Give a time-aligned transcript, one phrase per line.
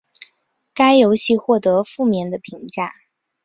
[0.73, 2.91] 该游戏获得负面的评价。